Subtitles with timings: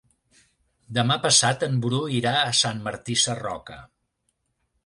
[0.97, 3.79] Demà passat en Bru irà a Sant Martí Sarroca.